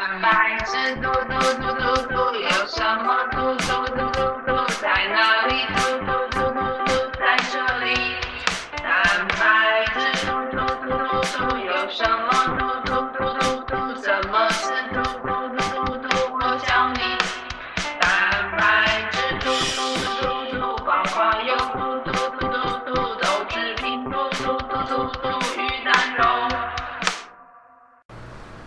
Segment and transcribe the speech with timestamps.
[0.00, 4.39] 蛋白质嘟嘟嘟嘟嘟，有什么嘟嘟嘟嘟？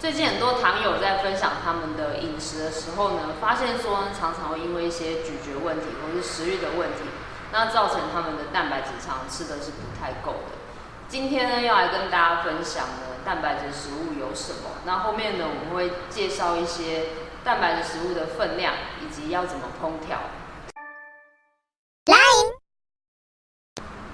[0.00, 7.04] 最近很多糖友在分享他们的饮食的时候呢，发现说，常常会因为一些咀嚼问题或是食欲的问题，
[7.52, 10.56] 那造成他们的蛋白质常常吃的是不太够的。
[11.06, 14.70] 今天呢，要来跟大家分享呢，蛋白质食物有什么？
[14.86, 17.08] 那后面呢，我们会介绍一些
[17.44, 18.72] 蛋白质食物的分量
[19.02, 20.16] 以及要怎么烹调。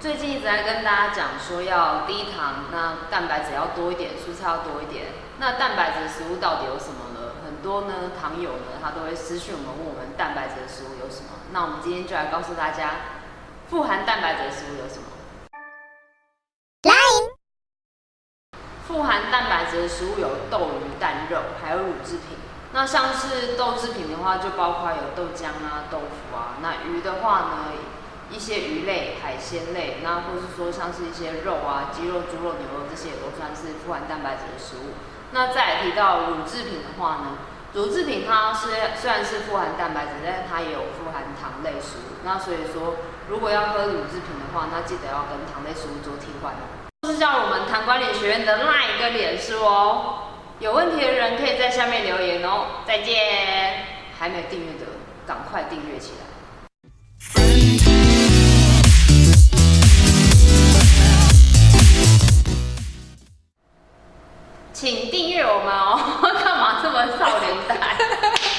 [0.07, 5.07] 最近一直在跟大家讲说要低糖，那蛋白质要多一点，蔬菜要多一点。
[5.37, 7.35] 那蛋白质的食物到底有什么呢？
[7.43, 11.31] 很多呢糖友呢，他都会私讯我们问我们蛋白质的食物有什么。
[11.51, 12.91] 那我们今天就来告诉大家，
[13.67, 15.03] 富含蛋白质的食物有什么。
[18.87, 22.37] 富含蛋白质的食物有豆、鱼、蛋、肉，还有乳制品。
[22.71, 26.55] 那像是豆制品的话，就包括有豆浆啊、豆腐啊。
[26.61, 27.57] 那鱼的话呢，
[28.29, 34.93] 一些鱼类、海鲜类，那或是说像是一些肉啊、鸡肉、猪肉、牛肉这些，都算是富含蛋白质的食物。
[35.31, 37.37] 那再提到乳制品的话呢，
[37.73, 42.19] 乳制品它是虽然是富含蛋白质，但是它也有富含糖类食物。
[42.23, 42.95] 那所以说，
[43.29, 46.87] 如果要喝乳制品的话，那记得要跟糖类食物做替换哦。
[47.03, 50.23] 就是叫我们糖管理学院的那一个脸书哦。
[50.59, 52.83] 有问题的人可以在下面留言哦。
[52.85, 53.85] 再见！
[54.17, 54.87] 还没有订阅的，
[55.27, 56.36] 赶快订阅起来。
[64.79, 65.97] 请订阅我们哦
[66.45, 67.97] 干嘛这么少年代？